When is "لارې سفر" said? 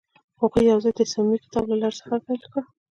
1.81-2.19